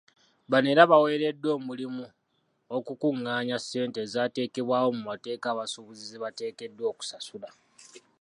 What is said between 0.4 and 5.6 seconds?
Bano era baweereddwa omulimu okukungaanya ssente ezaateekebwawo mu mateeka